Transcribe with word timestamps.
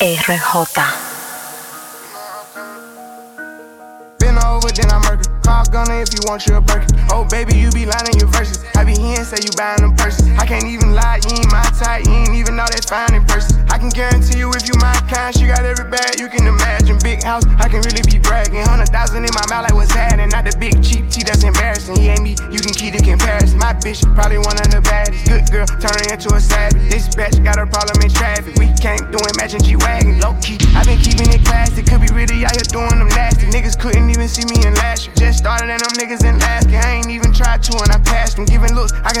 RJ. 0.00 0.78
Been 4.20 4.38
gunner 5.72 6.00
if 6.00 6.12
you 6.12 6.20
want 6.26 6.46
your 6.46 6.60
Birkin. 6.60 6.98
Oh, 7.10 7.24
baby, 7.24 7.56
you 7.56 7.70
be 7.70 7.86
lying 7.86 8.18
your 8.18 8.28
verses. 8.28 8.64
I 8.76 8.84
be 8.84 8.92
here 8.92 9.16
and 9.16 9.26
say 9.26 9.38
you 9.40 9.50
buying 9.56 9.80
them 9.80 9.96
purses. 9.96 10.28
I 10.36 10.44
can't 10.44 10.64
even 10.64 10.94
lie, 10.94 11.20
you 11.24 11.36
ain't 11.36 11.50
my 11.50 11.62
type. 11.78 12.04
You 12.04 12.12
ain't 12.12 12.34
even 12.34 12.56
know 12.56 12.66
that 12.68 12.84
fine 12.84 13.14
in 13.14 13.24
person. 13.24 13.64
I 13.70 13.78
can 13.78 13.88
guarantee 13.88 14.38
you 14.38 14.50
if 14.52 14.68
you 14.68 14.74
my 14.78 14.92
kind, 15.08 15.36
she 15.36 15.46
got 15.46 15.64
every 15.64 15.88
bag 15.88 16.20
you 16.20 16.28
can 16.28 16.46
imagine. 16.46 16.98
Big 17.02 17.22
house, 17.22 17.44
I 17.58 17.68
can 17.68 17.80
really 17.82 18.02
be 18.04 18.18
bragging. 18.18 18.60
Hundred 18.64 18.88
thousand 18.88 19.24
in 19.24 19.32
my 19.32 19.46
mouth, 19.48 19.64
like 19.64 19.74
what's 19.74 19.92
happening. 19.92 20.28
Not 20.28 20.44
the 20.44 20.56
big 20.58 20.82
cheap 20.82 21.08
tea 21.10 21.24
that's 21.24 21.44
embarrassing. 21.44 21.96
He 21.96 22.08
ain't 22.08 22.22
me, 22.22 22.36
you 22.52 22.60
can 22.60 22.74
keep 22.74 22.94
the 22.94 23.02
comparison. 23.02 23.58
My 23.58 23.72
bitch, 23.72 24.02
probably 24.14 24.38
one 24.38 24.58
of 24.60 24.68
the 24.70 24.80
baddest. 24.82 25.26
Good 25.26 25.50
girl, 25.50 25.66
turning 25.80 26.12
into 26.12 26.34
a 26.34 26.40
savage. 26.40 26.90
This 26.90 27.08
bitch 27.08 27.42
got 27.42 27.58
a 27.58 27.66
problem 27.66 28.02
in 28.02 28.10
traffic. 28.10 28.54
We 28.56 28.68
can't 28.76 29.10
do 29.10 29.18
it, 29.18 29.34
matching 29.36 29.62
G 29.62 29.76
Wagon. 29.76 30.20
Low 30.20 30.36
key, 30.42 30.58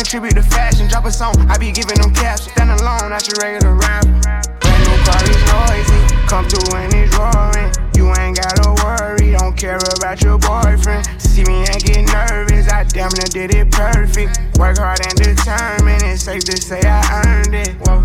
contribute 0.08 0.40
to 0.40 0.48
fashion. 0.48 0.88
Drop 0.88 1.04
a 1.04 1.12
song, 1.12 1.34
I 1.50 1.58
be 1.58 1.70
giving 1.70 2.00
them 2.00 2.14
caps. 2.14 2.50
Stand 2.50 2.70
alone, 2.80 3.10
not 3.10 3.28
your 3.28 3.36
regular 3.44 3.74
rapper. 3.74 4.08
Brand 4.56 4.82
new 4.88 4.96
car 5.04 5.20
is 5.20 5.36
noisy. 5.52 6.00
Come 6.24 6.48
through 6.48 6.80
and 6.80 6.94
it's 6.96 7.12
roaring. 7.12 7.68
You 7.92 8.08
ain't 8.16 8.40
gotta 8.40 8.72
worry, 8.80 9.36
don't 9.36 9.54
care 9.54 9.76
about 9.76 10.22
your 10.22 10.38
boyfriend. 10.38 11.04
See 11.20 11.44
me 11.44 11.60
and 11.68 11.84
get 11.84 12.08
nervous, 12.08 12.72
I 12.72 12.84
damn 12.84 13.12
near 13.20 13.28
did 13.28 13.54
it 13.54 13.70
perfect. 13.70 14.56
Work 14.56 14.78
hard 14.78 15.04
and 15.04 15.14
determined, 15.14 16.02
it's 16.02 16.22
safe 16.22 16.44
to 16.44 16.56
say 16.56 16.80
I 16.80 17.04
earned 17.28 17.54
it. 17.54 17.76
Whoa, 17.84 18.00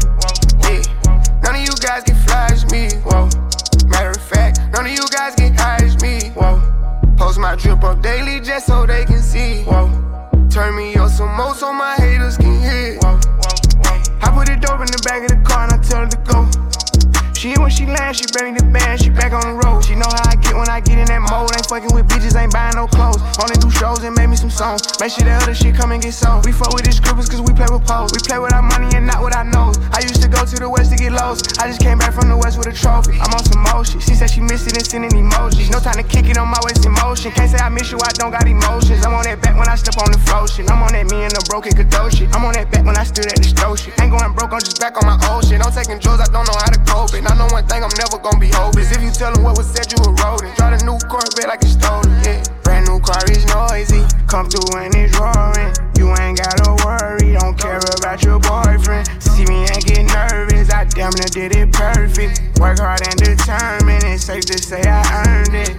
yeah. 0.67 0.83
None 1.39 1.55
of 1.55 1.61
you 1.61 1.71
guys 1.79 2.03
can 2.03 2.19
flash 2.27 2.67
me. 2.67 2.91
Whoa. 3.07 3.29
Matter 3.87 4.11
of 4.11 4.27
fact, 4.27 4.59
none 4.73 4.85
of 4.85 4.91
you 4.91 5.07
guys 5.07 5.35
high 5.55 5.79
as 5.79 5.95
me. 6.01 6.31
Whoa. 6.35 6.59
Post 7.15 7.39
my 7.39 7.55
drip 7.55 7.81
up 7.81 8.01
daily 8.01 8.41
just 8.41 8.67
so 8.67 8.85
they 8.85 9.05
can 9.05 9.21
see. 9.21 9.63
Whoa. 9.63 10.12
Turn 10.53 10.75
me 10.75 10.93
up 10.97 11.09
some 11.09 11.35
more 11.35 11.55
so 11.55 11.73
my 11.73 11.95
haters 11.95 12.37
can 12.37 12.61
hear. 12.61 12.99
I 14.21 14.31
put 14.35 14.49
it 14.49 14.61
dope 14.61 14.81
in 14.81 14.85
the 14.85 15.01
back 15.03 15.23
of 15.23 15.29
the 15.29 15.41
car 15.43 15.63
and 15.63 15.73
I 15.73 15.77
tell 15.81 16.01
her 16.01 16.07
to 16.07 16.17
go. 16.31 16.62
She 17.43 17.51
when 17.59 17.67
she 17.67 17.83
land, 17.83 18.15
she 18.15 18.23
bring 18.31 18.55
the 18.55 18.63
band, 18.63 19.03
she 19.03 19.11
back 19.11 19.35
on 19.35 19.43
the 19.43 19.59
road. 19.67 19.83
She 19.83 19.99
know 19.99 20.07
how 20.07 20.31
I 20.31 20.39
get 20.39 20.55
when 20.55 20.71
I 20.71 20.79
get 20.79 20.95
in 20.95 21.11
that 21.11 21.19
mode. 21.27 21.51
Ain't 21.51 21.67
fucking 21.67 21.91
with 21.91 22.07
bitches, 22.07 22.39
ain't 22.39 22.55
buying 22.55 22.79
no 22.79 22.87
clothes. 22.87 23.19
Only 23.35 23.59
do 23.59 23.67
shows 23.67 23.99
and 24.07 24.15
make 24.15 24.31
me 24.31 24.39
some 24.39 24.47
songs. 24.47 24.79
Make 25.03 25.11
sure 25.11 25.27
that 25.27 25.43
other 25.43 25.51
shit 25.51 25.75
come 25.75 25.91
and 25.91 25.99
get 25.99 26.15
sold. 26.15 26.47
We 26.47 26.55
fuck 26.55 26.71
with 26.71 26.87
these 26.87 27.03
scribbles 27.03 27.27
cause 27.27 27.43
we 27.43 27.51
play 27.51 27.67
with 27.67 27.83
pose. 27.83 28.15
We 28.15 28.23
play 28.23 28.39
with 28.39 28.55
our 28.55 28.63
money 28.63 28.87
and 28.95 29.03
not 29.03 29.19
with 29.19 29.35
our 29.35 29.43
nose. 29.43 29.75
I 29.91 29.99
used 30.07 30.23
to 30.23 30.31
go 30.31 30.47
to 30.47 30.55
the 30.55 30.71
west 30.71 30.95
to 30.95 30.97
get 30.97 31.11
lows. 31.11 31.43
I 31.59 31.67
just 31.67 31.83
came 31.83 31.99
back 31.99 32.15
from 32.15 32.31
the 32.31 32.39
west 32.39 32.55
with 32.55 32.71
a 32.71 32.75
trophy. 32.79 33.19
I'm 33.19 33.27
on 33.35 33.43
some 33.43 33.59
motion. 33.59 33.99
She 33.99 34.15
said 34.15 34.31
she 34.31 34.39
missed 34.39 34.71
it 34.71 34.79
and 34.79 34.87
sending 34.87 35.11
emojis. 35.11 35.67
No 35.67 35.83
time 35.83 35.99
to 35.99 36.07
kick 36.07 36.31
it 36.31 36.39
on 36.39 36.47
my 36.47 36.63
waist 36.63 36.87
in 36.87 36.95
motion. 37.03 37.35
Can't 37.35 37.51
say 37.51 37.59
I 37.59 37.67
miss 37.67 37.91
you, 37.91 37.99
I 37.99 38.15
don't 38.15 38.31
got 38.31 38.47
emotions. 38.47 39.03
I'm 39.03 39.11
on 39.19 39.27
that 39.27 39.43
back 39.43 39.59
when 39.59 39.67
I 39.67 39.75
step 39.75 39.99
on 39.99 40.15
the 40.15 40.19
flow 40.31 40.47
shit. 40.47 40.71
I'm 40.71 40.79
on 40.79 40.95
that 40.95 41.11
me 41.11 41.27
and 41.27 41.35
the 41.35 41.43
broken 41.51 41.75
Kadoshi. 41.75 42.23
Shit. 42.23 42.31
I'm 42.31 42.47
on 42.47 42.55
that 42.55 42.71
back 42.71 42.87
when 42.87 42.95
I 42.95 43.03
stood 43.03 43.27
at 43.27 43.35
the 43.35 43.43
shit. 43.43 43.99
Ain't 43.99 44.15
going 44.15 44.31
broke, 44.31 44.55
I'm 44.55 44.63
just 44.63 44.79
back 44.79 44.95
on 44.95 45.03
my 45.03 45.19
old 45.27 45.43
shit. 45.43 45.59
I'm 45.59 45.75
taking 45.75 45.99
drugs, 45.99 46.23
I 46.23 46.31
don't 46.31 46.47
know 46.47 46.55
how 46.55 46.71
to 46.71 46.79
cope 46.87 47.11
it. 47.19 47.32
I 47.33 47.35
know 47.35 47.47
one 47.49 47.65
thing, 47.65 47.81
I'm 47.83 47.89
never 47.97 48.21
gonna 48.21 48.37
be 48.37 48.53
hopeless. 48.53 48.91
If 48.93 49.01
you 49.01 49.09
tell 49.09 49.33
what 49.41 49.57
was 49.57 49.65
said, 49.65 49.89
you 49.89 49.97
a 50.05 50.13
rodent. 50.21 50.53
Drive 50.53 50.77
a 50.77 50.85
new 50.85 51.01
Corvette 51.09 51.49
like 51.49 51.65
it's 51.65 51.73
stolen, 51.73 52.13
yeah. 52.21 52.45
Brand 52.61 52.85
new 52.85 52.99
car 53.01 53.25
is 53.25 53.41
noisy. 53.49 54.05
Come 54.29 54.45
through 54.53 54.77
and 54.77 54.93
it's 54.93 55.17
roaring. 55.17 55.73
You 55.97 56.13
ain't 56.21 56.37
gotta 56.37 56.77
worry, 56.85 57.33
don't 57.33 57.57
care 57.57 57.81
about 57.97 58.21
your 58.21 58.37
boyfriend. 58.37 59.09
See 59.17 59.49
me 59.49 59.65
and 59.65 59.81
get 59.81 60.05
nervous, 60.13 60.69
I 60.69 60.85
damn 60.85 61.09
near 61.17 61.25
did 61.33 61.57
it 61.57 61.73
perfect. 61.73 62.37
Work 62.61 62.77
hard 62.77 63.01
and 63.01 63.17
determined, 63.17 64.05
it's 64.05 64.25
safe 64.25 64.45
to 64.53 64.57
say 64.61 64.83
I 64.85 65.01
earned 65.25 65.55
it. 65.57 65.73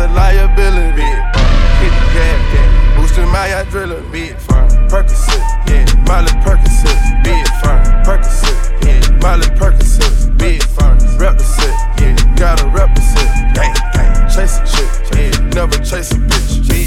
A 0.00 0.08
liability. 0.14 1.02
Uh, 1.02 1.44
hit 1.80 1.92
the 1.92 2.06
gas, 2.16 2.96
boosting 2.96 3.28
my 3.28 3.48
adrenaline. 3.48 4.10
Big 4.10 4.36
firm, 4.36 4.68
Percocet, 4.88 5.42
yeah, 5.68 5.84
Miley 6.08 6.32
Percocet, 6.44 6.98
big 7.22 7.44
firm, 7.60 7.80
Percocet, 8.04 8.58
yeah, 8.84 9.00
Miley 9.22 9.46
Percocet, 9.60 10.36
big 10.38 10.62
firm, 10.62 10.98
represent, 11.18 11.76
yeah, 12.00 12.16
gotta 12.36 12.66
represent, 12.68 13.54
gang, 13.54 13.74
gang, 13.92 14.28
chase 14.28 14.58
a 14.58 14.64
chick, 14.66 14.90
yeah, 15.12 15.48
never 15.54 15.76
chase 15.84 16.12
a 16.12 16.16
bitch, 16.16 16.68
yeah. 16.68 16.80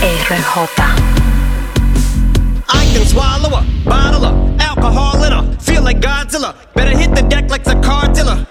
RJ. 0.00 0.80
I 2.68 2.84
can 2.92 3.06
swallow 3.06 3.58
a 3.58 3.66
bottle 3.84 4.24
of 4.24 4.60
alcohol 4.60 5.22
in 5.24 5.32
her. 5.32 5.58
Feel 5.60 5.82
like 5.82 6.00
Godzilla. 6.00 6.54
Better 6.74 6.96
hit 6.96 7.14
the 7.14 7.22
deck 7.22 7.50
like 7.50 7.64
the 7.64 7.78
car 7.80 8.12
dealer. 8.12 8.46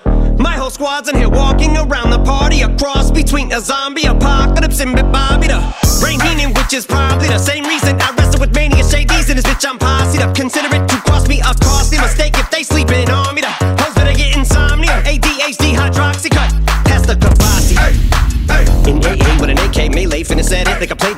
Squad's 0.79 1.09
in 1.09 1.15
here 1.17 1.27
walking 1.27 1.75
around 1.75 2.09
the 2.09 2.23
party. 2.23 2.61
A 2.61 2.69
cross 2.77 3.11
between 3.11 3.51
a 3.51 3.59
zombie 3.59 4.05
apocalypse 4.05 4.79
and 4.79 4.95
Bobby 5.11 5.47
the 5.47 5.59
Brain 5.99 6.21
Heenan, 6.21 6.53
which 6.53 6.71
is 6.71 6.85
probably 6.85 7.27
the 7.27 7.37
same 7.37 7.65
reason 7.65 7.99
I 7.99 8.15
wrestle 8.15 8.39
with 8.39 8.55
mania 8.55 8.81
shadies 8.87 9.27
And 9.27 9.35
this 9.35 9.43
bitch. 9.43 9.67
I'm 9.67 9.77
posse 9.77 10.19
up. 10.19 10.33
Consider 10.33 10.73
it 10.73 10.87
to 10.87 10.95
cost 11.03 11.27
me 11.27 11.41
a 11.41 11.51
costly 11.59 11.99
mistake 11.99 12.39
if 12.39 12.49
they 12.49 12.63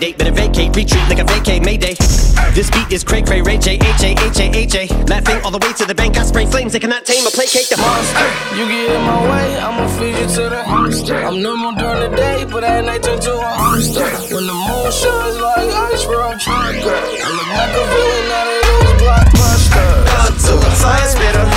date. 0.02 0.18
Better 0.18 0.32
vacate, 0.32 0.76
retreat 0.76 1.06
like 1.08 1.20
a 1.20 1.24
vacate 1.24 1.64
Mayday. 1.64 1.96
This 2.58 2.70
beat 2.72 2.92
is 2.92 3.04
cray 3.04 3.22
cray, 3.22 3.42
Ray 3.42 3.58
J, 3.58 3.76
H 3.76 4.04
A, 4.04 4.12
H 4.18 4.40
A, 4.40 4.48
H 4.58 4.76
A. 4.76 4.84
Laughing 5.06 5.40
all 5.46 5.52
the 5.52 5.62
way 5.64 5.72
to 5.74 5.86
the 5.86 5.96
bank, 5.96 6.18
I 6.18 6.24
spray 6.24 6.46
flames. 6.46 6.74
They 6.74 6.80
cannot 6.80 7.06
tame 7.06 7.26
or 7.26 7.32
placate 7.32 7.70
the 7.70 7.78
monster. 7.78 8.28
You 8.58 8.66
get 8.68 8.96
in 8.98 9.02
my 9.02 9.22
way, 9.32 9.60
I'ma 9.60 9.88
feed 9.98 10.18
you 10.18 10.28
to 10.36 10.44
the 10.50 10.64
monster. 10.68 11.16
I'm 11.16 11.42
normal 11.42 11.74
during 11.74 12.12
the 12.12 12.18
day, 12.18 12.46
but 12.52 12.64
at 12.64 12.84
night 12.84 13.04
turn 13.04 13.20
to 13.22 13.32
a 13.32 13.52
monster. 13.62 14.08
When 14.34 14.46
the 14.48 14.58
moon 14.58 14.92
shines 14.92 15.38
like 15.38 15.70
ice, 15.94 16.04
bro, 16.06 16.20
I'm 16.34 16.40
trying 16.40 16.82
to 16.82 16.84
go. 16.84 16.92
I 16.92 17.30
look 17.38 17.50
like 17.62 17.76
a 17.78 17.86
villain 17.94 18.32
out 18.38 18.48
of 18.50 18.62
those 18.66 18.96
blockbusters. 19.02 20.06
Got 20.12 20.34
to 20.46 20.54
a 20.58 20.72
fire 20.82 21.08
spitter. 21.08 21.51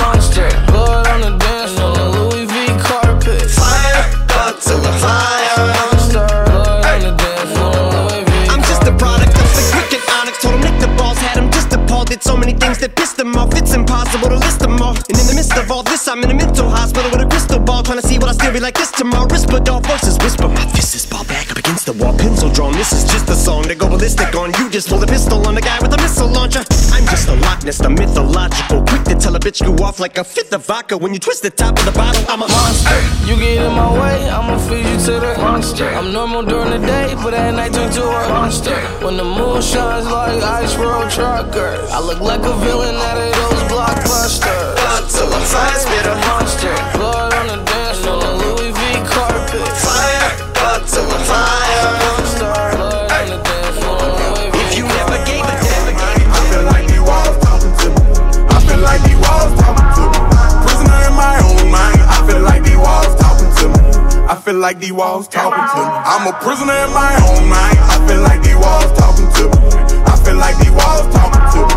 That 12.85 12.95
pissed 12.95 13.19
him 13.19 13.35
off. 13.35 13.49
It's 13.55 13.73
impossible 13.73 14.29
to 14.29 14.35
list 14.35 14.59
them 14.59 14.79
all. 14.81 14.95
And 14.95 15.17
in 15.17 15.25
the 15.25 15.33
midst 15.33 15.57
of 15.57 15.71
all 15.71 15.81
this, 15.81 16.07
I'm 16.07 16.21
in 16.23 16.29
a 16.29 16.33
mental 16.33 16.69
hospital 16.69 17.09
with 17.09 17.21
a 17.21 17.25
crystal 17.25 17.59
ball. 17.59 17.81
Trying 17.81 18.01
to 18.01 18.07
see 18.07 18.19
what 18.19 18.29
I 18.29 18.33
still 18.33 18.53
be 18.53 18.59
like 18.59 18.75
this 18.75 18.91
tomorrow. 18.91 19.25
Dog 19.25 19.85
voices 19.87 20.17
whisper. 20.19 20.47
My 20.47 20.65
fist 20.69 20.93
is 21.15 21.25
ball 21.25 21.25
back 21.25 21.51
up 21.51 21.57
against 21.57 21.85
the 21.85 21.93
wall. 21.93 22.17
Pencil 22.17 22.49
drawn. 22.49 22.73
This 22.73 22.91
is 22.91 23.03
just 23.03 23.29
a 23.29 23.35
song 23.35 23.63
to 23.63 23.75
go 23.75 23.87
ballistic 23.89 24.35
on. 24.35 24.51
You 24.59 24.69
just 24.69 24.89
pull 24.89 24.99
the 24.99 25.07
pistol 25.07 25.45
on 25.47 25.55
the 25.55 25.61
guy 25.61 25.79
with 25.81 25.93
a 25.93 25.97
missile 25.97 26.27
launcher. 26.27 26.63
I'm 26.93 27.05
just 27.05 27.27
a 27.27 27.35
Loch 27.35 27.63
Ness, 27.63 27.77
the 27.77 27.89
mythological. 27.89 28.83
Quick 28.83 29.03
to 29.05 29.15
tell 29.15 29.35
a 29.35 29.39
bitch 29.39 29.61
you 29.61 29.73
off 29.83 29.99
like 29.99 30.17
a 30.17 30.23
fifth 30.23 30.53
of 30.53 30.65
vodka. 30.65 30.97
When 30.97 31.13
you 31.13 31.19
twist 31.19 31.43
the 31.43 31.49
top 31.49 31.77
of 31.79 31.85
the 31.85 31.91
bottle, 31.91 32.23
I'm 32.29 32.41
a 32.41 32.47
monster. 32.47 32.99
You 33.27 33.35
get 33.37 33.63
in 33.63 33.73
my 33.73 33.91
way, 33.93 34.29
I'ma 34.29 34.57
feed 34.67 34.85
you 34.85 34.97
to 35.07 35.19
the 35.19 35.35
monster. 35.37 35.87
I'm 35.89 36.11
normal 36.11 36.43
during 36.43 36.71
the 36.71 36.85
day, 36.85 37.15
but 37.15 37.33
at 37.33 37.51
night 37.51 37.73
turn 37.73 37.91
to 37.91 38.03
a 38.03 38.29
monster. 38.29 38.75
When 39.03 39.17
the 39.17 39.23
moon 39.23 39.61
shines 39.61 40.07
like 40.07 40.41
ice 40.43 40.75
road 40.75 41.09
truckers, 41.11 41.89
I 41.91 41.99
look 41.99 42.21
like 42.21 42.41
a 42.41 42.55
villain 42.65 42.95
out 42.95 43.17
of 43.17 43.31
those 43.33 43.54
like 64.65 64.79
these 64.79 64.93
walls 64.93 65.27
talking 65.27 65.61
to 65.61 65.77
me. 65.77 65.85
I'm 65.85 66.25
a 66.25 66.33
prisoner 66.41 66.73
in 66.73 66.89
my 66.89 67.13
own 67.29 67.47
mind. 67.47 67.77
I 67.85 68.01
feel 68.07 68.21
like 68.23 68.41
these 68.41 68.55
walls 68.55 68.91
talking 68.97 69.29
to 69.37 69.43
me. 69.61 70.01
I 70.09 70.15
feel 70.25 70.37
like 70.37 70.57
these 70.57 70.71
walls 70.71 71.05
talking 71.13 71.45
to 71.53 71.67
me. 71.69 71.74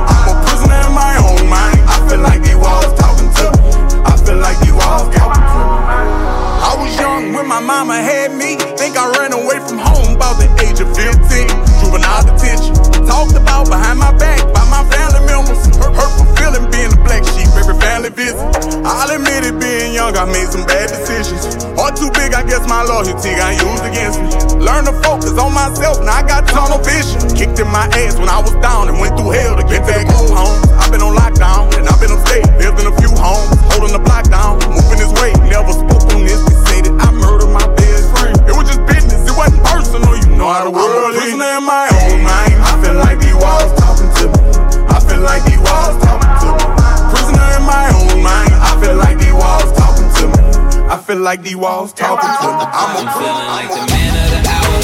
Like 51.28 51.42
these 51.42 51.60
walls 51.60 51.92
talking 51.92 52.24
to 52.24 52.48
me. 52.56 52.64
I'm 52.72 53.04
a 53.04 53.04
I'm 53.04 53.12
feeling 53.20 53.48
like 53.52 53.68
the 53.68 53.84
man 53.84 54.14
of 54.16 54.28
the 54.32 54.40
hour. 54.48 54.80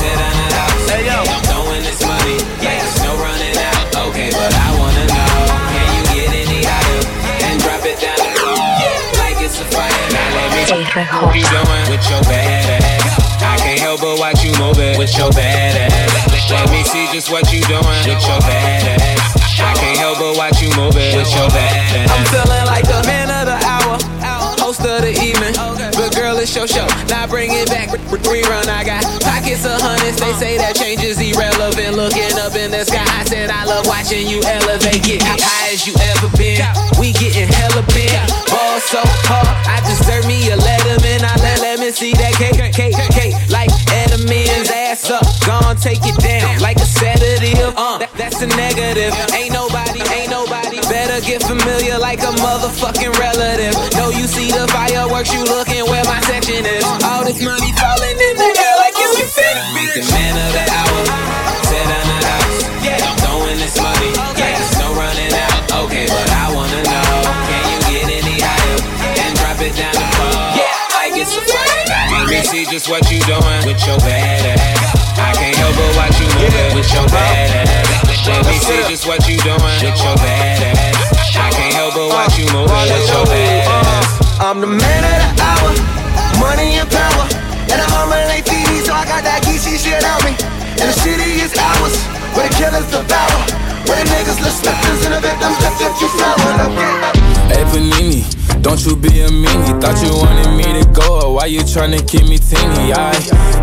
Sit 0.00 0.16
down 0.16 0.32
the 0.32 0.48
house. 0.56 0.88
Hey, 0.88 1.04
yo. 1.04 1.20
I'm 1.20 1.44
throwing 1.44 1.84
this 1.84 2.00
money. 2.00 2.40
Like 2.64 2.80
there's 2.80 3.04
no 3.04 3.12
running 3.20 3.52
out. 3.52 4.08
Okay, 4.08 4.32
but 4.32 4.48
I 4.48 4.68
wanna 4.80 5.04
know. 5.12 5.36
Can 5.76 5.88
you 5.92 6.04
get 6.16 6.30
any 6.40 6.64
higher? 6.64 7.04
And 7.44 7.60
drop 7.60 7.84
it 7.84 8.00
down 8.00 8.16
the 8.16 8.32
floor. 8.32 8.96
Like 9.20 9.36
it's 9.44 9.60
a 9.60 9.66
fire. 9.68 9.92
Now 10.08 10.24
let 10.40 10.56
me 10.56 10.64
see 10.72 10.88
what 11.20 11.36
you 11.36 11.44
doing 11.52 11.84
with 11.92 12.04
your 12.08 12.22
bad 12.32 12.80
ass. 12.80 13.44
I 13.44 13.56
can't 13.60 13.80
help 13.84 14.00
but 14.00 14.16
watch 14.16 14.40
you 14.40 14.56
move 14.56 14.80
it 14.80 14.96
with 14.96 15.12
your 15.20 15.28
bad 15.36 15.76
ass. 15.76 16.48
Let 16.48 16.72
me 16.72 16.80
see 16.88 17.12
just 17.12 17.28
what 17.28 17.52
you 17.52 17.60
doing 17.68 17.84
with 18.08 18.24
your 18.24 18.40
bad 18.40 18.88
ass. 19.04 19.34
I 19.60 19.72
can't 19.76 20.00
help 20.00 20.16
but 20.16 20.32
watch 20.40 20.64
you 20.64 20.72
move 20.80 20.96
it 20.96 21.12
with 21.12 21.28
your 21.36 21.48
bad 21.52 22.08
I'm 22.08 22.24
feeling 22.32 22.64
like 22.64 22.88
the 22.88 23.04
man 23.04 23.28
of 23.28 23.43
the 23.43 23.43
hour, 23.43 23.43
host 23.43 23.43
of 24.94 25.02
the 25.02 25.14
evening. 25.18 25.54
But 25.98 26.14
girl, 26.14 26.38
it's 26.38 26.54
your 26.54 26.66
show. 26.70 26.86
Now 27.10 27.26
bring 27.26 27.50
it 27.50 27.66
back. 27.68 27.90
Rerun, 28.22 28.66
I 28.70 28.84
got 28.86 29.02
pockets 29.22 29.66
of 29.66 29.80
hundreds. 29.82 30.18
They 30.22 30.32
say 30.38 30.54
that 30.58 30.76
change 30.78 31.02
is 31.02 31.18
irrelevant. 31.18 31.98
Looking 31.98 32.38
up 32.38 32.54
in 32.54 32.70
the 32.70 32.84
sky, 32.86 33.02
I 33.02 33.24
said 33.26 33.50
I 33.50 33.64
love 33.66 33.86
watching 33.86 34.26
you 34.26 34.38
elevate. 34.46 35.02
Get 35.02 35.22
high 35.26 35.74
as 35.74 35.86
you 35.86 35.94
ever 36.14 36.30
been. 36.38 36.62
We 36.98 37.10
getting 37.18 37.50
hella 37.50 37.82
big. 37.90 38.14
Ball 38.46 38.78
so 38.86 39.02
hard, 39.26 39.50
I 39.66 39.82
deserve 39.82 40.26
me 40.30 40.46
a 40.54 40.56
letterman. 40.56 41.26
I 41.26 41.34
let 41.42 41.58
let 41.60 41.76
me 41.82 41.90
see 41.90 42.12
that 42.14 42.34
cake, 42.38 42.54
cake, 42.72 42.94
cake. 43.10 43.34
Like 43.50 43.70
Edelman's 43.90 44.70
ass 44.70 45.10
up, 45.10 45.26
gon' 45.42 45.76
take 45.76 46.00
it 46.06 46.16
down 46.22 46.60
like 46.62 46.78
a 46.78 46.86
sedative. 46.86 47.74
Uh, 47.76 47.98
that- 47.98 48.12
that's 48.14 48.40
a 48.42 48.46
negative. 48.46 49.12
Ain't 49.34 49.43
familiar 51.46 51.98
like 51.98 52.20
a 52.20 52.32
motherfucking 52.40 53.12
relative. 53.20 53.74
No, 53.96 54.10
you 54.10 54.26
see 54.26 54.50
the 54.50 54.66
fireworks, 54.72 55.32
you 55.32 55.44
looking 55.44 55.84
where 55.86 56.04
my 56.04 56.20
section 56.24 56.64
is. 56.64 56.84
All 57.04 57.24
this 57.24 57.40
money 57.40 57.72
falling 57.76 58.16
in 58.16 58.34
the 58.36 58.48
air 58.48 58.74
like 58.80 58.96
it's. 58.96 59.36
Like 59.36 59.92
the 59.94 60.04
man 60.10 60.34
of 60.40 60.50
the 60.56 60.64
hour. 60.72 61.00
Sit 61.68 61.84
down 61.84 62.06
the 62.08 62.18
house. 62.24 62.58
I'm 63.04 63.16
throwing 63.20 63.58
this 63.60 63.76
money. 63.76 64.10
Like 64.16 64.56
there's 64.56 64.78
no 64.80 64.88
running 64.96 65.32
out. 65.32 65.84
Okay, 65.84 66.06
but 66.08 66.28
I 66.32 66.48
wanna 66.54 66.80
know. 66.82 67.12
Can 67.48 67.62
you 67.68 67.78
get 67.92 68.04
any 68.24 68.36
higher? 68.40 68.78
And 69.20 69.32
drop 69.36 69.60
it 69.60 69.76
down 69.76 69.92
the 69.92 70.06
floor. 70.16 70.56
Yeah, 70.56 70.96
like 70.96 71.14
it's 71.20 71.36
a 71.36 71.42
fire. 71.44 71.84
Let 72.10 72.28
me 72.30 72.40
see 72.42 72.64
just 72.64 72.88
what 72.88 73.04
you 73.12 73.20
doing 73.28 73.62
with 73.68 73.80
your 73.84 73.98
bad 74.00 74.56
ass. 74.56 75.18
I 75.20 75.32
can't 75.36 75.56
help 75.56 75.76
but 75.76 75.92
watch 75.96 76.16
you 76.20 76.26
move 76.40 76.54
it 76.54 76.74
with 76.74 76.88
your 76.92 77.06
bad 77.08 77.68
ass. 77.68 78.03
Let 78.24 78.40
me 78.48 78.56
see 78.56 78.80
just 78.88 79.04
what 79.06 79.20
you 79.28 79.36
doing 79.44 79.60
with 79.60 80.00
your 80.00 80.16
bad 80.16 80.76
ass. 80.76 81.36
I 81.36 81.52
can't 81.52 81.76
help 81.76 81.92
but 81.92 82.08
watch 82.08 82.38
you 82.40 82.48
move 82.56 82.72
it 82.72 82.88
with 82.88 83.08
your 83.12 83.24
bad 83.28 83.68
ass. 83.68 84.40
I'm 84.40 84.60
the 84.64 84.66
man 84.66 85.02
of 85.04 85.16
the 85.20 85.44
hour, 85.44 85.70
money 86.40 86.80
and 86.80 86.88
power. 86.88 87.24
And 87.68 87.78
I'm 87.84 87.92
on 87.92 88.08
my 88.08 88.24
late 88.32 88.48
TV, 88.48 88.80
so 88.80 88.96
I 88.96 89.04
got 89.04 89.28
that 89.28 89.44
geeky 89.44 89.76
shit 89.76 90.00
on 90.00 90.20
me. 90.24 90.32
And 90.80 90.88
the 90.88 90.96
city 91.04 91.44
is 91.44 91.52
ours, 91.52 92.00
where 92.32 92.48
the 92.48 92.54
killers 92.56 92.88
devour. 92.88 93.40
Where 93.84 94.00
the 94.00 94.08
niggas 94.08 94.40
look 94.40 94.56
slippers 94.56 95.04
and 95.04 95.12
the 95.12 95.20
victims 95.20 95.60
left 95.60 95.84
if 95.84 95.92
you 96.00 96.08
flower. 96.16 96.48
Hey 97.52 97.64
Panini, 97.68 98.24
don't 98.64 98.80
you 98.88 98.96
be 98.96 99.20
a 99.20 99.28
meanie. 99.28 99.76
Thought 99.84 100.00
you 100.00 100.16
wanted 100.16 100.48
me 100.56 100.64
to 100.80 100.84
go, 100.96 101.28
or 101.28 101.34
why 101.36 101.46
you 101.52 101.60
tryna 101.60 102.00
keep 102.08 102.24
me 102.24 102.38
teeny? 102.40 102.96
I, 102.96 103.12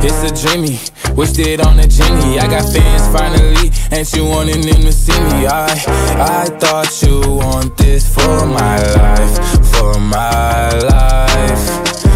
it's 0.05 0.21
a 0.21 0.29
dreamy, 0.29 0.77
wished 1.15 1.39
it 1.39 1.65
on 1.65 1.79
a 1.79 1.87
genie. 1.87 2.39
I 2.39 2.47
got 2.47 2.71
fans 2.71 3.07
finally, 3.15 3.71
ain't 3.91 4.13
you 4.13 4.25
wanting 4.25 4.61
them 4.61 4.81
to 4.81 4.91
see 4.91 5.19
me? 5.19 5.47
I, 5.47 5.67
I 6.17 6.45
thought 6.59 6.91
you 7.03 7.19
want 7.37 7.77
this 7.77 8.07
for 8.13 8.45
my 8.45 8.77
life, 8.95 9.35
for 9.71 9.99
my 9.99 10.69
life. 10.79 11.65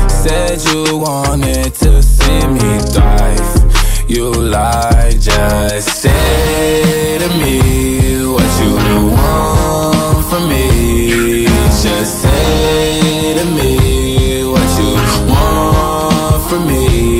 Said 0.09 0.63
you 0.73 0.97
wanted 0.97 1.73
to 1.75 2.01
see 2.01 2.47
me 2.47 2.79
thrive. 2.93 4.09
You 4.09 4.31
lied, 4.31 5.19
just 5.19 6.01
say 6.01 7.17
to 7.17 7.27
me 7.39 8.25
what 8.25 8.51
you 8.61 8.75
want 9.11 10.25
from 10.25 10.49
me. 10.49 11.45
Just 11.81 12.21
say 12.21 13.33
to 13.37 13.45
me 13.45 14.43
what 14.45 14.69
you 14.79 14.93
want 15.29 16.49
from 16.49 16.67
me. 16.67 17.14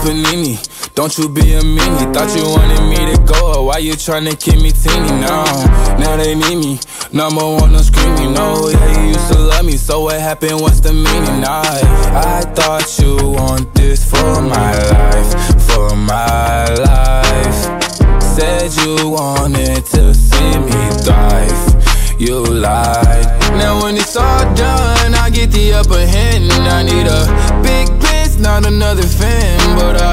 Panini, 0.00 0.56
don't 0.94 1.16
you 1.18 1.28
be 1.28 1.54
a 1.54 1.60
meanie. 1.60 2.12
Thought 2.14 2.34
you 2.36 2.44
wanted 2.44 2.82
me 2.88 3.12
to 3.12 3.18
go, 3.22 3.64
why 3.64 3.78
you 3.78 3.92
tryna 3.92 4.38
keep 4.38 4.60
me 4.60 4.70
teeny 4.70 5.10
now? 5.20 5.44
Now 5.98 6.16
they 6.16 6.34
need 6.34 6.56
me, 6.56 6.80
number 7.12 7.44
one 7.44 7.74
on 7.74 7.82
screaming. 7.82 8.32
No, 8.32 8.68
yeah, 8.68 9.02
you 9.02 9.08
used 9.08 9.32
to 9.32 9.38
love 9.38 9.64
me, 9.64 9.76
so 9.76 10.00
what 10.02 10.18
happened? 10.20 10.60
What's 10.60 10.80
the 10.80 10.92
meaning? 10.92 11.44
I, 11.44 11.80
I 12.14 12.40
thought 12.54 12.88
you 12.98 13.16
want 13.32 13.74
this 13.74 14.08
for 14.08 14.40
my 14.40 14.72
life, 14.96 15.30
for 15.68 15.94
my 15.94 16.64
life. 16.74 17.60
Said 18.22 18.72
you 18.82 19.10
wanted 19.10 19.84
to 19.84 20.14
see 20.14 20.58
me 20.58 20.80
thrive. 21.04 22.20
You 22.20 22.40
lied. 22.44 23.26
Now 23.56 23.82
when 23.82 23.96
it's 23.96 24.16
all 24.16 24.54
done, 24.54 25.14
I 25.14 25.30
get 25.30 25.50
the 25.50 25.74
upper 25.74 26.06
hand. 26.06 26.50
I 26.52 26.82
need 26.82 27.06
a 27.06 27.62
big 27.62 27.88
piece, 28.00 28.38
not 28.38 28.66
another 28.66 29.02
fan, 29.02 29.49
but 29.80 30.02
I 30.02 30.09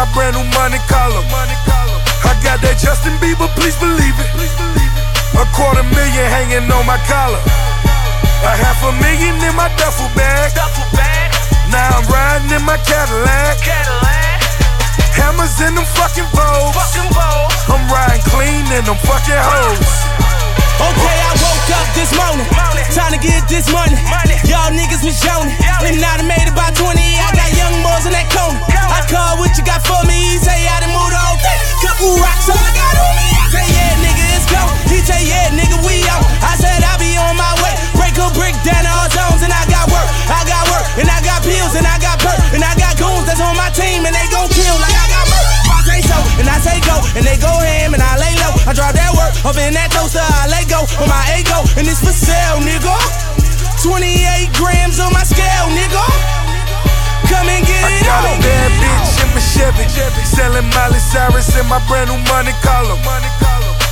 my 0.00 0.06
Chevy. 0.06 0.30
Selling 0.30 0.48
Miley 0.50 0.80
Cyrus 0.88 1.20
in 1.20 1.24
my 1.24 1.24
brand 1.24 1.24
new 1.24 1.26
money 1.30 1.56
collar. 1.66 2.00
I 2.24 2.32
got 2.42 2.60
that 2.60 2.78
Justin 2.78 3.16
Bieber, 3.20 3.48
please 3.56 3.76
believe 3.76 4.16
it. 4.16 4.30
A 5.36 5.46
quarter 5.54 5.82
million 5.82 6.26
hanging 6.30 6.70
on 6.70 6.86
my 6.86 6.98
collar. 7.08 7.40
A 8.44 8.52
half 8.56 8.80
a 8.84 8.92
million 8.96 9.36
in 9.44 9.54
my 9.56 9.68
duffel 9.76 10.08
bag. 10.16 10.52
Now 11.70 11.96
I'm 11.96 12.06
riding 12.08 12.50
in 12.50 12.62
my 12.64 12.78
Cadillac. 12.88 13.60
Hammers 15.16 15.60
in 15.60 15.74
them 15.74 15.84
fucking 15.84 16.28
bowls. 16.32 16.76
I'm 17.68 17.84
riding 17.92 18.24
clean 18.32 18.64
in 18.72 18.84
them 18.84 18.96
fucking 19.04 19.36
hoes. 19.36 20.19
Okay, 20.80 21.16
I 21.20 21.32
woke 21.36 21.70
up 21.76 21.88
this 21.92 22.10
morning. 22.16 22.46
Time 22.96 23.12
to 23.12 23.20
get 23.20 23.44
this 23.46 23.68
money. 23.70 23.94
Y'all 24.48 24.72
niggas 24.72 25.04
was 25.04 25.14
yawning. 25.22 25.52
And 25.84 26.00
now 26.00 26.16
I 26.16 26.24
made 26.24 26.48
about 26.48 26.74
20. 26.74 26.96
I 26.96 27.28
got 27.36 27.50
young 27.54 27.76
boys 27.84 28.08
in 28.08 28.12
that 28.16 28.26
corner. 28.32 28.58
I 28.72 29.04
call 29.06 29.38
what 29.38 29.52
you 29.54 29.62
got 29.62 29.84
for 29.84 30.00
me. 30.08 30.16
He 30.34 30.36
say 30.40 30.66
I 30.66 30.80
done 30.80 30.90
moved 30.90 31.14
on. 31.14 31.36
Couple 31.84 32.16
rocks, 32.18 32.48
all 32.48 32.58
I 32.58 32.72
got 32.72 32.96
on 32.96 33.12
me. 33.14 33.28
I 33.30 33.44
say, 33.52 33.66
yeah, 33.68 33.92
nigga, 34.02 34.24
it's 34.34 34.48
go. 34.48 34.62
He 34.90 34.98
say, 35.04 35.20
yeah, 35.22 35.52
nigga, 35.54 35.78
we 35.84 36.02
out. 36.08 36.24
I 36.42 36.56
said, 36.58 36.82
I'll 36.82 36.98
be 36.98 37.14
on 37.14 37.36
my 37.36 37.52
way. 37.62 37.76
Break 37.94 38.16
a 38.16 38.26
brick 38.34 38.56
down 38.64 38.88
all 38.88 39.06
zones. 39.12 39.44
And 39.44 39.52
I 39.52 39.62
got 39.70 39.86
work. 39.92 40.08
I 40.32 40.42
got 40.48 40.64
work. 40.72 40.84
And 40.98 41.06
I 41.06 41.20
got 41.22 41.44
pills. 41.44 41.76
And 41.78 41.86
I 41.86 42.00
got 42.02 42.18
perk. 42.18 42.40
And 42.56 42.64
I 42.64 42.72
got 42.74 42.98
goons 42.98 43.28
that's 43.28 43.40
on 43.44 43.54
my 43.54 43.70
team. 43.70 44.02
And 44.02 44.16
they 44.16 44.26
gon' 44.32 44.48
kill 44.50 44.76
like 44.80 44.96
I 44.96 45.06
got 45.12 45.24
murk. 45.28 45.46
I 45.76 45.78
say 45.86 46.00
so. 46.02 46.18
And 46.40 46.48
I 46.50 46.58
say 46.58 46.80
go. 46.82 46.96
And 47.14 47.22
they 47.22 47.38
go 47.38 47.52
ham. 47.52 47.69
Up 49.40 49.56
in 49.56 49.72
that 49.72 49.88
toaster. 49.88 50.20
I 50.20 50.52
lay 50.52 50.68
go 50.68 50.84
on 51.00 51.08
my 51.08 51.24
ego, 51.32 51.64
and 51.80 51.88
it's 51.88 52.04
for 52.04 52.12
sale, 52.12 52.60
nigga. 52.60 52.92
28 53.80 54.52
grams 54.52 55.00
on 55.00 55.08
my 55.16 55.24
scale, 55.24 55.68
nigga. 55.72 56.04
Come 57.24 57.48
and 57.48 57.64
get 57.64 57.80
I 57.80 57.88
it 57.96 58.04
got 58.04 58.20
on. 58.28 58.36
a 58.36 58.44
bad 58.44 58.70
bitch 58.76 59.16
in 59.24 59.28
my 59.32 59.40
Chevy, 59.40 59.88
selling 60.28 60.68
Miley 60.76 61.00
Cyrus 61.00 61.56
in 61.56 61.64
my 61.72 61.80
brand 61.88 62.12
new 62.12 62.20
money 62.28 62.52
column. 62.60 63.00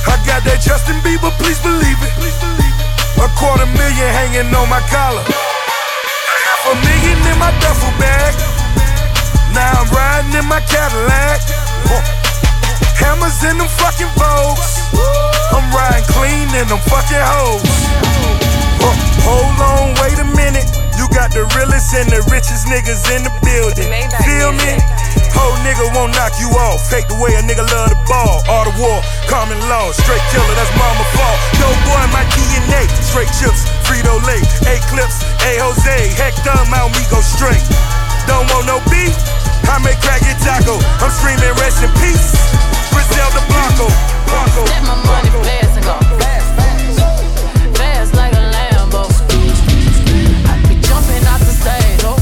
I 0.05 0.21
got 0.21 0.45
that 0.45 0.61
Justin 0.61 1.01
Bieber, 1.01 1.33
please 1.41 1.57
believe 1.65 1.97
it. 2.05 2.13
A 3.17 3.27
quarter 3.33 3.65
million 3.65 4.09
hanging 4.13 4.53
on 4.53 4.69
my 4.69 4.85
collar. 4.93 5.25
Half 5.25 6.61
a 6.69 6.75
million 6.77 7.17
in 7.25 7.37
my 7.41 7.49
duffel 7.57 7.89
bag. 7.97 8.37
Now 9.57 9.81
I'm 9.81 9.89
riding 9.89 10.37
in 10.37 10.45
my 10.45 10.61
Cadillac. 10.69 11.41
Hammers 12.99 13.39
in 13.47 13.57
them 13.57 13.71
fucking 13.79 14.11
Vogues. 14.19 14.83
I'm 15.55 15.65
riding 15.71 16.05
clean 16.11 16.47
in 16.55 16.67
them 16.67 16.81
fucking 16.85 17.23
hoes. 17.23 17.63
Uh, 18.83 18.91
hold 19.23 19.57
on, 19.59 19.95
wait 20.03 20.19
a 20.19 20.27
minute. 20.35 20.67
You 20.99 21.07
got 21.15 21.31
the 21.31 21.47
realest 21.55 21.95
and 21.95 22.11
the 22.11 22.19
richest 22.27 22.67
niggas 22.67 23.07
in 23.15 23.23
the 23.23 23.33
building. 23.39 23.87
Feel 24.27 24.51
me? 24.51 24.77
Whole 25.31 25.55
nigga 25.63 25.87
won't 25.95 26.11
knock 26.11 26.35
you 26.43 26.51
off. 26.59 26.83
Fake 26.91 27.07
the 27.07 27.15
way 27.15 27.31
a 27.39 27.41
nigga 27.43 27.63
love 27.71 27.87
the 27.87 27.99
ball. 28.03 28.43
All 28.51 28.67
the 28.67 28.75
war, 28.75 28.99
common 29.31 29.57
law. 29.71 29.91
Straight 29.95 30.23
killer, 30.35 30.53
that's 30.59 30.71
mama 30.75 31.05
fault. 31.15 31.39
Yo, 31.55 31.67
boy, 31.87 32.03
my 32.11 32.27
DNA. 32.35 32.83
Straight 32.99 33.31
chips, 33.39 33.63
Frito 33.87 34.19
Lay. 34.27 34.43
A 34.67 34.75
clips, 34.91 35.23
A 35.47 35.63
Jose. 35.63 36.11
Heck, 36.19 36.35
dumb 36.43 36.67
out 36.75 36.91
me 36.91 37.03
go 37.07 37.23
straight. 37.23 37.63
Don't 38.27 38.43
want 38.51 38.67
no 38.67 38.83
beef? 38.91 39.15
I 39.71 39.79
make 39.79 40.01
crack 40.03 40.19
your 40.27 40.35
taco. 40.43 40.75
I'm 40.99 41.11
screaming 41.13 41.55
rest 41.63 41.79
in 41.79 41.91
peace. 42.03 42.35
Griselda 42.91 43.41
Blanco. 43.47 43.87
Blanco. 44.27 44.61
Let 44.65 44.83
my 44.83 44.95
money 45.05 45.29
fast 45.45 45.77
and 45.77 45.85
go. 45.85 45.95
Fast 47.77 48.13
like 48.15 48.33
a 48.33 48.43
Lambo. 48.55 49.03
I 50.49 50.53
be 50.67 50.75
jumping 50.81 51.23
off 51.27 51.39
the 51.39 51.53
stage, 51.53 52.01
oh. 52.03 52.17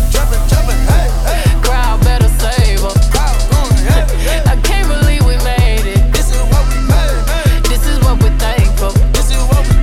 Crowd 1.63 1.99
better 2.03 2.29
save 2.39 2.81
her. 2.81 2.93
Uh, 3.17 4.53
I 4.53 4.55
can't 4.63 4.87
believe 4.87 5.23
we 5.25 5.35
made 5.43 5.85
it. 5.85 6.01
This 6.13 6.31
is 6.31 6.41
what 6.51 6.63
we 6.71 6.79
made. 6.87 7.63
This 7.71 7.85
is 7.87 7.99
what 8.01 8.21
we're 8.21 8.37
thankful. 8.37 8.91
This 9.11 9.31
is 9.31 9.41
what 9.49 9.63
we 9.67 9.75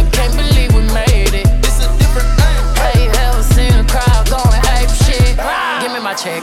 I 0.00 0.04
can't 0.12 0.34
believe 0.36 0.72
we 0.74 0.82
made 0.92 1.34
it. 1.34 1.46
This 1.62 1.80
is 1.80 1.88
different 1.98 2.28
Hey, 2.80 3.08
ever 3.24 3.42
seen 3.42 3.72
a 3.74 3.84
crowd 3.84 4.28
going 4.28 4.60
ape 4.76 4.90
shit? 5.04 5.36
Ah. 5.38 5.78
Give 5.82 5.92
me 5.92 6.00
my 6.00 6.14
check. 6.14 6.42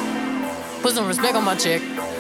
Put 0.82 0.94
some 0.94 1.08
respect 1.08 1.36
on 1.36 1.44
my 1.46 1.56
check. 1.56 1.82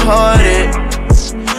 hearted. 0.00 0.94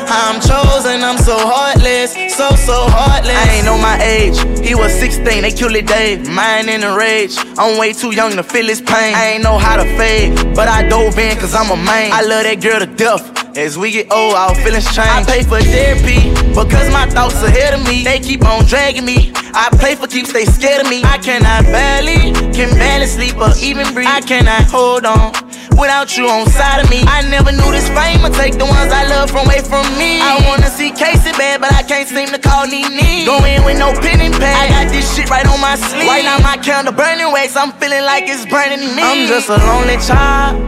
I'm 0.08 0.39
chosen, 0.39 1.04
I'm 1.04 1.18
so 1.18 1.36
heartless, 1.38 2.13
so, 2.13 2.50
so 2.56 2.88
heartless. 2.88 3.36
I 3.36 3.56
ain't 3.56 3.65
know 3.65 3.77
my 3.77 3.98
age. 4.01 4.38
He 4.65 4.75
was 4.75 4.94
16, 4.94 5.42
they 5.42 5.51
killed 5.51 5.75
it 5.75 5.88
Dave. 5.88 6.30
Mine 6.30 6.70
in 6.70 6.84
a 6.84 6.96
rage. 6.96 7.36
I'm 7.58 7.80
way 7.80 7.94
too 7.94 8.13
young 8.13 8.32
to 8.34 8.44
feel 8.44 8.65
his 8.65 8.82
pain. 8.82 9.15
I 9.15 9.36
ain't 9.36 9.44
know 9.44 9.58
how 9.58 9.77
to 9.77 9.86
fade, 9.98 10.36
but 10.56 10.68
I 10.68 10.88
dove 10.88 11.18
in 11.18 11.38
cause 11.38 11.56
I'm 11.56 11.72
a 11.72 11.75
man. 11.75 12.12
I 12.13 12.22
love 12.22 12.44
that 12.44 12.62
girl 12.62 12.80
to 12.80 12.86
death. 12.86 13.58
As 13.58 13.77
we 13.77 13.92
get 13.92 14.12
old, 14.12 14.36
our 14.36 14.54
feelings 14.56 14.86
change. 14.94 15.08
I 15.08 15.24
pay 15.24 15.44
for 15.44 15.62
therapy 15.62 16.30
because 16.54 16.92
my 16.92 17.08
thoughts 17.08 17.42
ahead 17.42 17.74
of 17.74 17.88
me. 17.88 18.04
They 18.04 18.20
keep 18.20 18.46
on 18.46 18.65
dragging 18.65 19.06
me. 19.06 19.32
I 19.54 19.70
play 19.80 19.96
for 19.96 20.08
keeps, 20.08 20.34
they 20.34 20.46
scared 20.46 20.86
of 20.86 20.89
me. 20.89 21.04
I 21.04 21.18
cannot 21.18 21.63
barely, 21.63 22.34
can 22.51 22.70
barely 22.75 23.08
sleep 23.08 23.38
or 23.38 23.51
even 23.62 23.94
breathe. 23.94 24.08
I 24.10 24.22
cannot 24.22 24.63
hold 24.63 25.06
on 25.06 25.45
without 25.74 26.17
you 26.17 26.29
on 26.29 26.45
side 26.50 26.84
of 26.84 26.89
me. 26.89 27.03
I 27.07 27.22
never 27.29 27.51
knew 27.51 27.72
this 27.72 27.89
fame 27.89 28.22
would 28.24 28.34
take 28.34 28.57
the 28.57 28.65
ones 28.65 28.91
I 28.91 29.07
love 29.10 29.31
from 29.31 29.45
away 29.45 29.62
from 29.62 29.86
me. 29.98 30.22
I 30.22 30.41
wanna 30.48 30.69
see 30.69 30.91
Casey 30.91 31.31
bad, 31.38 31.62
but 31.62 31.74
I 31.74 31.84
can't 31.84 32.07
seem 32.07 32.29
to 32.29 32.39
call 32.39 32.67
Nene. 32.67 33.25
Go 33.25 33.43
in 33.45 33.63
with 33.63 33.77
no 33.79 33.93
pen 33.93 34.22
and 34.22 34.34
pad. 34.34 34.55
I 34.55 34.65
got 34.69 34.91
this 34.91 35.05
shit 35.15 35.29
right 35.29 35.45
on 35.45 35.60
my 35.62 35.75
sleeve. 35.75 36.07
Right 36.07 36.24
now 36.24 36.39
my 36.39 36.57
candle 36.57 36.93
burning 36.93 37.31
wax. 37.31 37.55
I'm 37.55 37.72
feeling 37.74 38.03
like 38.03 38.25
it's 38.27 38.45
burning 38.45 38.95
me. 38.95 39.03
I'm 39.03 39.27
just 39.27 39.50
a 39.50 39.57
lonely 39.57 39.98
child 40.01 40.60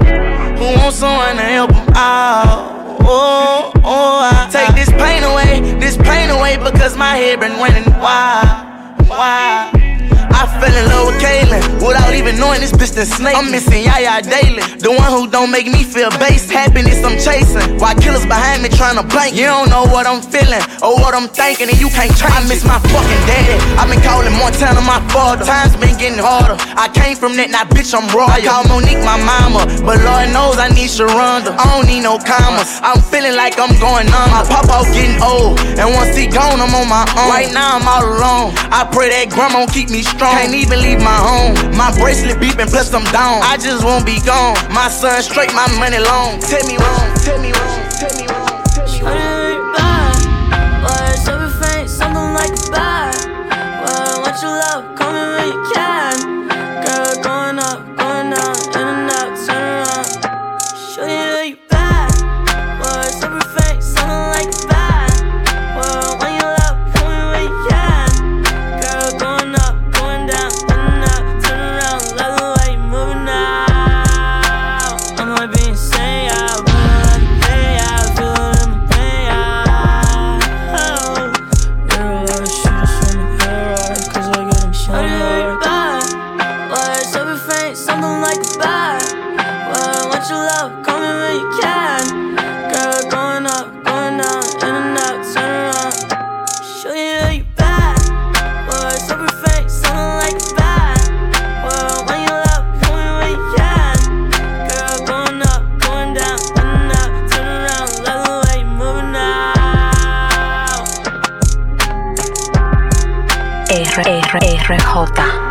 who 0.57 0.65
wants 0.77 0.97
someone 0.97 1.35
to 1.35 1.43
help 1.43 1.71
him 1.71 1.89
out. 1.95 2.75
Oh, 3.09 3.71
oh, 3.85 4.19
I 4.31 4.49
take 4.51 4.75
this 4.75 4.89
pain 4.91 5.23
away, 5.23 5.79
this 5.79 5.95
pain 5.95 6.29
away 6.29 6.57
because 6.57 6.97
my 6.97 7.15
head 7.15 7.39
been 7.39 7.53
running 7.53 7.87
wild, 8.01 9.07
wild. 9.07 9.86
I 10.37 10.45
fell 10.61 10.69
in 10.69 10.85
love 10.85 11.09
with 11.09 11.17
Kaylin 11.17 11.65
without 11.81 12.13
even 12.13 12.37
knowing 12.37 12.61
this 12.61 12.69
bitch 12.69 12.93
the 12.93 13.09
snake. 13.09 13.33
I'm 13.33 13.49
missing 13.49 13.81
Yaya 13.81 14.21
daily, 14.21 14.61
the 14.77 14.93
one 14.93 15.09
who 15.09 15.25
don't 15.25 15.49
make 15.49 15.65
me 15.65 15.81
feel 15.81 16.13
base. 16.21 16.45
Happiness 16.45 17.01
I'm 17.01 17.17
chasing, 17.17 17.81
while 17.81 17.97
killers 17.97 18.25
behind 18.29 18.61
me 18.61 18.69
trying 18.69 19.01
to 19.01 19.05
blank. 19.05 19.33
You 19.33 19.49
don't 19.49 19.73
know 19.73 19.89
what 19.89 20.05
I'm 20.05 20.21
feeling 20.21 20.61
or 20.85 20.93
what 21.01 21.17
I'm 21.17 21.25
thinking, 21.25 21.73
and 21.73 21.79
you 21.81 21.89
can't 21.89 22.13
change. 22.13 22.29
I 22.37 22.45
miss 22.45 22.61
my 22.61 22.77
fucking 22.93 23.23
daddy. 23.25 23.57
I've 23.81 23.89
been 23.89 24.01
calling 24.05 24.29
Montana 24.37 24.77
my 24.85 25.01
father. 25.09 25.41
Times 25.41 25.73
been 25.81 25.97
getting 25.97 26.21
harder. 26.21 26.53
I 26.77 26.85
came 26.93 27.17
from 27.17 27.33
that, 27.41 27.49
now 27.49 27.65
bitch 27.65 27.97
I'm 27.97 28.05
raw. 28.13 28.29
I 28.29 28.45
call 28.45 28.61
Monique 28.69 29.01
my 29.01 29.17
mama, 29.17 29.65
but 29.81 29.97
Lord 30.05 30.29
knows 30.29 30.61
I 30.61 30.69
need 30.69 30.93
Sharonda. 30.93 31.57
I 31.57 31.65
don't 31.73 31.89
need 31.89 32.05
no 32.05 32.21
commas. 32.21 32.77
I'm 32.85 33.01
feeling 33.01 33.33
like 33.33 33.57
I'm 33.57 33.73
going 33.81 34.05
on. 34.13 34.27
My 34.29 34.45
papa 34.45 34.85
getting 34.93 35.17
old, 35.17 35.57
and 35.81 35.89
once 35.97 36.13
he 36.13 36.29
gone, 36.29 36.61
I'm 36.61 36.77
on 36.77 36.85
my 36.85 37.09
own. 37.17 37.25
Right 37.25 37.49
now 37.49 37.81
I'm 37.81 37.89
all 37.89 38.05
alone. 38.05 38.53
I 38.69 38.85
pray 38.85 39.09
that 39.09 39.33
grandma 39.33 39.65
keep 39.65 39.89
me 39.89 40.05
strong. 40.05 40.26
Can't 40.35 40.53
even 40.53 40.81
leave 40.81 40.99
my 40.99 41.15
home. 41.15 41.55
My 41.77 41.91
bracelet 41.97 42.37
beeping, 42.37 42.69
plus 42.69 42.93
I'm 42.93 43.03
down. 43.11 43.41
I 43.43 43.57
just 43.57 43.83
won't 43.83 44.05
be 44.05 44.19
gone. 44.21 44.55
My 44.73 44.89
son 44.89 45.21
straight, 45.21 45.53
my 45.53 45.67
money 45.79 45.99
long. 45.99 46.39
Tell 46.39 46.65
me 46.67 46.77
wrong, 46.77 47.15
tell 47.23 47.39
me 47.41 47.51
wrong. 47.51 47.86
RRJ. 113.97 115.46